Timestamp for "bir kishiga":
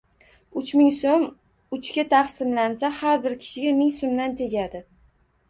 3.27-3.77